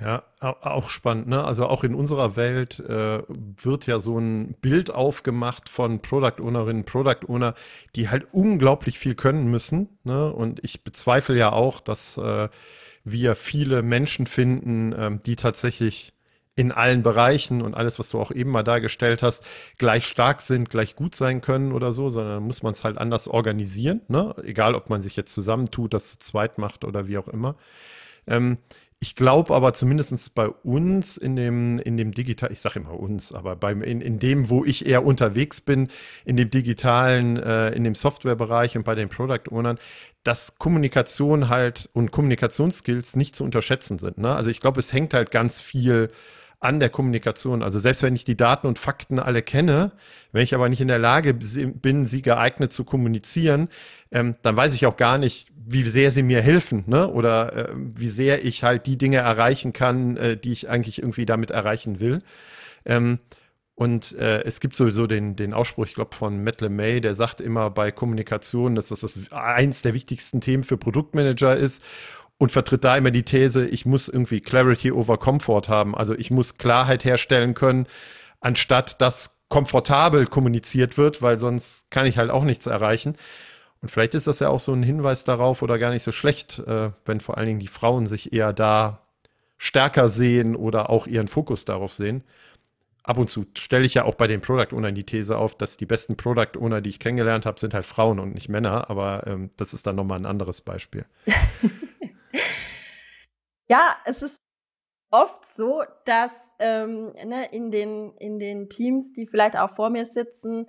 [0.00, 1.26] Ja, auch spannend.
[1.26, 1.42] Ne?
[1.42, 6.84] Also auch in unserer Welt äh, wird ja so ein Bild aufgemacht von Product Ownerinnen,
[6.84, 7.54] Product Owner,
[7.96, 9.98] die halt unglaublich viel können müssen.
[10.04, 10.32] Ne?
[10.32, 12.48] Und ich bezweifle ja auch, dass äh,
[13.06, 16.12] wir viele Menschen finden, ähm, die tatsächlich
[16.56, 19.44] in allen Bereichen und alles, was du auch eben mal dargestellt hast,
[19.78, 23.28] gleich stark sind, gleich gut sein können oder so, sondern muss man es halt anders
[23.28, 24.00] organisieren.
[24.08, 24.34] Ne?
[24.42, 27.56] Egal, ob man sich jetzt zusammentut, das zu zweit macht oder wie auch immer.
[28.26, 28.58] Ähm,
[28.98, 33.32] ich glaube aber zumindest bei uns in dem, in dem digital, ich sage immer uns,
[33.32, 35.88] aber beim, in, in dem, wo ich eher unterwegs bin,
[36.24, 39.78] in dem digitalen, äh, in dem Softwarebereich und bei den Product Ownern,
[40.24, 44.18] dass Kommunikation halt und Kommunikationsskills nicht zu unterschätzen sind.
[44.18, 44.34] Ne?
[44.34, 46.10] Also ich glaube, es hängt halt ganz viel
[46.60, 47.62] an der Kommunikation.
[47.62, 49.92] Also selbst wenn ich die Daten und Fakten alle kenne,
[50.32, 53.68] wenn ich aber nicht in der Lage bin, sie geeignet zu kommunizieren,
[54.10, 57.10] ähm, dann weiß ich auch gar nicht, wie sehr sie mir helfen, ne?
[57.10, 61.26] Oder äh, wie sehr ich halt die Dinge erreichen kann, äh, die ich eigentlich irgendwie
[61.26, 62.22] damit erreichen will.
[62.84, 63.18] Ähm,
[63.74, 67.42] und äh, es gibt sowieso den, den Ausspruch, ich glaube, von Matt LeMay, der sagt
[67.42, 71.82] immer bei Kommunikation, dass das, das eins der wichtigsten Themen für Produktmanager ist
[72.38, 75.94] und vertritt da immer die These, ich muss irgendwie Clarity over Comfort haben.
[75.94, 77.86] Also ich muss Klarheit herstellen können,
[78.40, 83.16] anstatt dass komfortabel kommuniziert wird, weil sonst kann ich halt auch nichts erreichen.
[83.80, 86.58] Und vielleicht ist das ja auch so ein Hinweis darauf oder gar nicht so schlecht,
[86.60, 89.06] äh, wenn vor allen Dingen die Frauen sich eher da
[89.58, 92.24] stärker sehen oder auch ihren Fokus darauf sehen.
[93.02, 95.76] Ab und zu stelle ich ja auch bei den Product Ownern die These auf, dass
[95.76, 98.90] die besten Product Owner, die ich kennengelernt habe, sind halt Frauen und nicht Männer.
[98.90, 101.06] Aber ähm, das ist dann nochmal ein anderes Beispiel.
[103.68, 104.40] Ja, es ist
[105.10, 110.06] oft so, dass ähm, ne, in, den, in den Teams, die vielleicht auch vor mir
[110.06, 110.68] sitzen,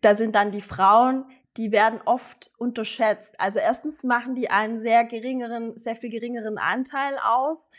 [0.00, 3.38] da sind dann die Frauen, die werden oft unterschätzt.
[3.38, 7.70] Also erstens machen die einen sehr geringeren, sehr viel geringeren Anteil aus.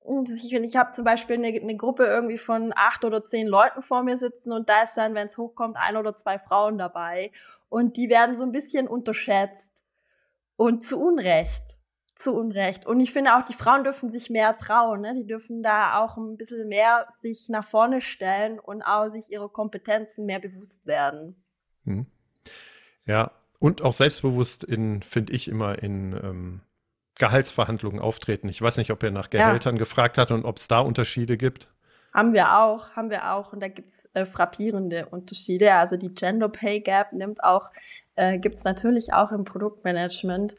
[0.00, 3.82] Und ich, ich habe zum Beispiel eine, eine Gruppe irgendwie von acht oder zehn Leuten
[3.82, 7.30] vor mir sitzen und da ist dann, wenn es hochkommt, ein oder zwei Frauen dabei.
[7.68, 9.84] Und die werden so ein bisschen unterschätzt.
[10.56, 11.78] Und zu Unrecht
[12.22, 12.86] zu Unrecht.
[12.86, 15.00] Und ich finde auch, die Frauen dürfen sich mehr trauen.
[15.00, 15.14] Ne?
[15.14, 19.48] Die dürfen da auch ein bisschen mehr sich nach vorne stellen und auch sich ihrer
[19.48, 21.42] Kompetenzen mehr bewusst werden.
[21.84, 22.06] Hm.
[23.04, 26.60] Ja, und auch selbstbewusst in, finde ich, immer in ähm,
[27.18, 28.48] Gehaltsverhandlungen auftreten.
[28.48, 29.78] Ich weiß nicht, ob er nach Gehältern ja.
[29.78, 31.68] gefragt hat und ob es da Unterschiede gibt.
[32.12, 33.52] Haben wir auch, haben wir auch.
[33.52, 35.74] Und da gibt's äh, frappierende Unterschiede.
[35.74, 37.70] Also die Gender Pay Gap nimmt auch,
[38.16, 40.54] äh, gibt's natürlich auch im Produktmanagement.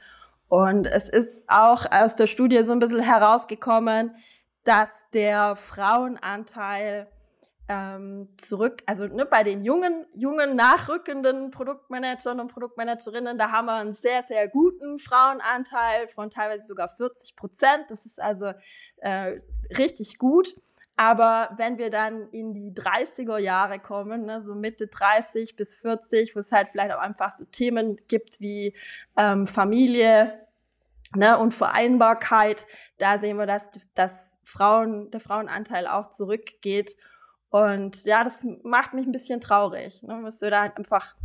[0.54, 4.16] Und es ist auch aus der Studie so ein bisschen herausgekommen,
[4.64, 7.08] dass der Frauenanteil
[7.68, 13.78] ähm, zurück, also ne, bei den jungen, jungen nachrückenden Produktmanagern und Produktmanagerinnen, da haben wir
[13.78, 17.86] einen sehr, sehr guten Frauenanteil von teilweise sogar 40 Prozent.
[17.90, 18.52] Das ist also
[18.98, 19.40] äh,
[19.76, 20.54] richtig gut.
[20.96, 26.36] Aber wenn wir dann in die 30er Jahre kommen, ne, so Mitte 30 bis 40,
[26.36, 28.76] wo es halt vielleicht auch einfach so Themen gibt wie
[29.18, 30.43] ähm, Familie
[31.16, 32.66] ne, und Vereinbarkeit,
[32.98, 36.96] da sehen wir, dass, dass Frauen, der Frauenanteil auch zurückgeht.
[37.50, 40.02] Und ja, das macht mich ein bisschen traurig.
[40.04, 40.20] Ne?
[40.24, 41.16] Was wir da einfach,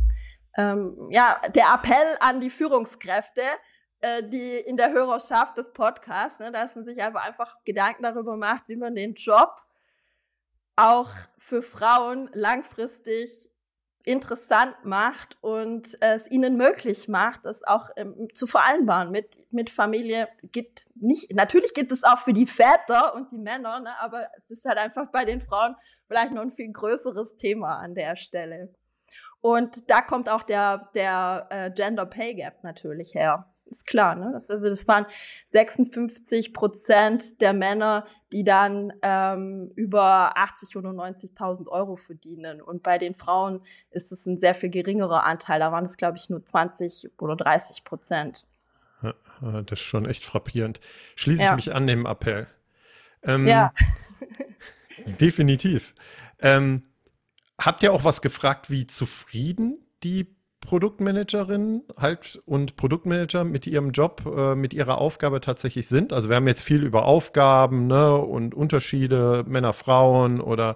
[0.57, 3.41] ähm, ja, der Appell an die Führungskräfte,
[4.01, 8.37] äh, die in der Hörerschaft des Podcasts, ne, dass man sich einfach, einfach Gedanken darüber
[8.37, 9.55] macht, wie man den Job
[10.75, 13.51] auch für Frauen langfristig
[14.09, 20.27] interessant macht und es ihnen möglich macht, das auch ähm, zu vereinbaren mit, mit Familie.
[20.51, 24.49] Gibt nicht, natürlich gibt es auch für die Väter und die Männer, ne, aber es
[24.49, 25.75] ist halt einfach bei den Frauen
[26.07, 28.73] vielleicht noch ein viel größeres Thema an der Stelle.
[29.41, 34.31] Und da kommt auch der, der äh, Gender Pay Gap natürlich her ist klar, ne?
[34.33, 35.05] Das, also das waren
[35.45, 42.61] 56 Prozent der Männer, die dann ähm, über 80 oder 90.000 Euro verdienen.
[42.61, 45.59] Und bei den Frauen ist es ein sehr viel geringerer Anteil.
[45.59, 48.45] Da waren es, glaube ich, nur 20 oder 30 Prozent.
[49.41, 50.79] Das ist schon echt frappierend.
[51.15, 51.49] Schließe ja.
[51.51, 52.47] ich mich an dem Appell.
[53.23, 53.71] Ähm, ja.
[55.19, 55.93] definitiv.
[56.39, 56.83] Ähm,
[57.59, 64.23] habt ihr auch was gefragt, wie zufrieden die Produktmanagerinnen halt und Produktmanager mit ihrem Job,
[64.25, 66.13] äh, mit ihrer Aufgabe tatsächlich sind.
[66.13, 70.75] Also wir haben jetzt viel über Aufgaben ne, und Unterschiede Männer, Frauen oder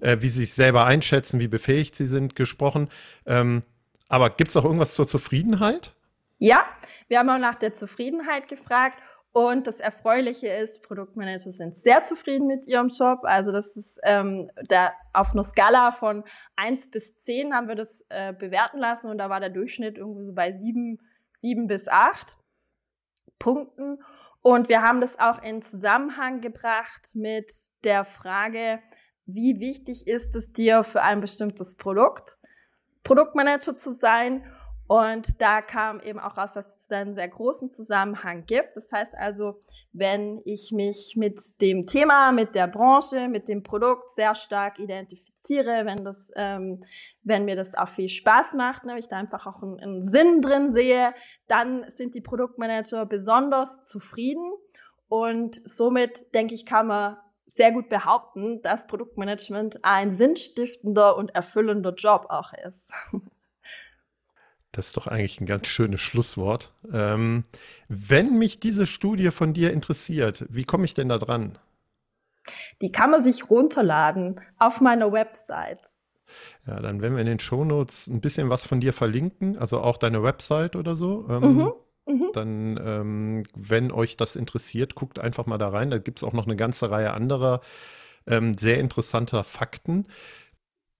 [0.00, 2.88] äh, wie sie sich selber einschätzen, wie befähigt sie sind gesprochen.
[3.26, 3.62] Ähm,
[4.08, 5.94] aber gibt es auch irgendwas zur Zufriedenheit?
[6.38, 6.64] Ja,
[7.08, 8.98] wir haben auch nach der Zufriedenheit gefragt
[9.34, 13.24] und das Erfreuliche ist, Produktmanager sind sehr zufrieden mit ihrem Job.
[13.24, 16.22] Also das ist ähm, da auf einer Skala von
[16.54, 20.22] eins bis zehn haben wir das äh, bewerten lassen und da war der Durchschnitt irgendwie
[20.22, 21.00] so bei sieben,
[21.32, 22.36] sieben bis acht
[23.40, 23.98] Punkten.
[24.40, 27.50] Und wir haben das auch in Zusammenhang gebracht mit
[27.82, 28.78] der Frage,
[29.26, 32.38] wie wichtig ist es dir für ein bestimmtes Produkt,
[33.02, 34.44] Produktmanager zu sein
[34.86, 38.76] und da kam eben auch raus, dass es einen sehr großen Zusammenhang gibt.
[38.76, 44.10] Das heißt also, wenn ich mich mit dem Thema, mit der Branche, mit dem Produkt
[44.10, 46.80] sehr stark identifiziere, wenn das, ähm,
[47.22, 50.42] wenn mir das auch viel Spaß macht, ne, ich da einfach auch einen, einen Sinn
[50.42, 51.14] drin sehe,
[51.46, 54.52] dann sind die Produktmanager besonders zufrieden.
[55.08, 57.16] Und somit denke ich, kann man
[57.46, 62.92] sehr gut behaupten, dass Produktmanagement ein sinnstiftender und erfüllender Job auch ist.
[64.74, 66.72] Das ist doch eigentlich ein ganz schönes Schlusswort.
[66.92, 67.44] Ähm,
[67.88, 71.58] wenn mich diese Studie von dir interessiert, wie komme ich denn da dran?
[72.82, 75.80] Die kann man sich runterladen auf meiner Website.
[76.66, 79.96] Ja, dann werden wir in den Shownotes ein bisschen was von dir verlinken, also auch
[79.96, 81.26] deine Website oder so.
[81.28, 81.72] Ähm, mhm.
[82.06, 82.30] Mhm.
[82.32, 85.90] Dann, ähm, wenn euch das interessiert, guckt einfach mal da rein.
[85.90, 87.60] Da gibt es auch noch eine ganze Reihe anderer
[88.26, 90.06] ähm, sehr interessanter Fakten.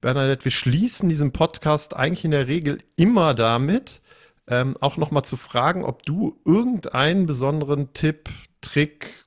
[0.05, 4.03] Bernadette, wir schließen diesen Podcast eigentlich in der Regel immer damit,
[4.47, 8.29] ähm, auch nochmal zu fragen, ob du irgendeinen besonderen Tipp,
[8.61, 9.25] Trick,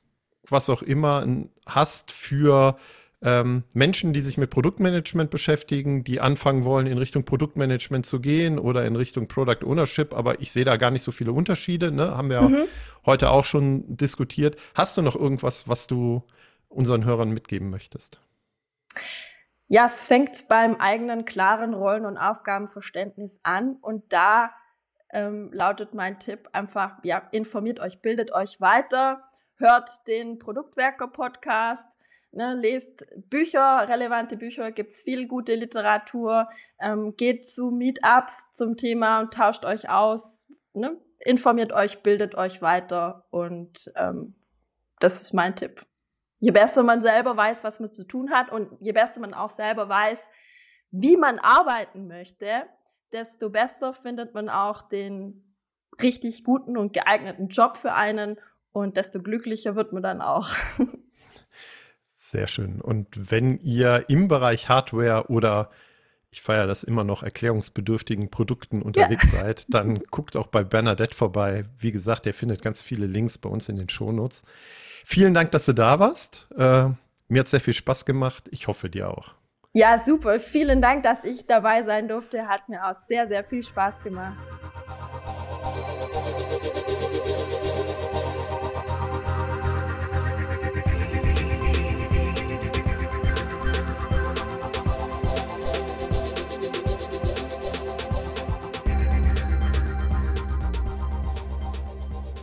[0.47, 1.25] was auch immer
[1.65, 2.77] hast für
[3.23, 8.59] ähm, Menschen, die sich mit Produktmanagement beschäftigen, die anfangen wollen, in Richtung Produktmanagement zu gehen
[8.59, 12.15] oder in Richtung Product Ownership, aber ich sehe da gar nicht so viele Unterschiede, ne?
[12.15, 12.65] haben wir mhm.
[13.03, 14.57] heute auch schon diskutiert.
[14.75, 16.21] Hast du noch irgendwas, was du
[16.69, 18.19] unseren Hörern mitgeben möchtest?
[19.69, 24.51] Ja, es fängt beim eigenen klaren Rollen- und Aufgabenverständnis an und da
[25.11, 29.23] ähm, lautet mein Tipp einfach, ja, informiert euch, bildet euch weiter,
[29.57, 31.97] hört den Produktwerker-Podcast,
[32.31, 36.47] ne, lest Bücher, relevante Bücher, gibt's viel gute Literatur,
[36.79, 42.61] ähm, geht zu Meetups zum Thema und tauscht euch aus, ne, informiert euch, bildet euch
[42.61, 44.35] weiter und ähm,
[44.99, 45.86] das ist mein Tipp
[46.39, 49.49] je besser man selber weiß, was man zu tun hat und je besser man auch
[49.49, 50.19] selber weiß,
[50.91, 52.63] wie man arbeiten möchte,
[53.11, 55.55] desto besser findet man auch den
[56.01, 58.37] richtig guten und geeigneten Job für einen
[58.71, 60.49] und desto glücklicher wird man dann auch.
[62.05, 62.81] Sehr schön.
[62.81, 65.71] Und wenn ihr im Bereich Hardware oder
[66.29, 69.39] ich feiere das immer noch erklärungsbedürftigen Produkten unterwegs ja.
[69.39, 71.63] seid, dann guckt auch bei Bernadette vorbei.
[71.79, 74.43] Wie gesagt, ihr findet ganz viele Links bei uns in den Shownotes.
[75.09, 76.47] Vielen Dank, dass du da warst.
[76.57, 76.89] Äh,
[77.29, 78.49] Mir hat sehr viel Spaß gemacht.
[78.51, 79.35] Ich hoffe dir auch.
[79.71, 80.37] Ja, super.
[80.37, 82.49] Vielen Dank, dass ich dabei sein durfte.
[82.49, 84.35] Hat mir auch sehr, sehr viel Spaß gemacht.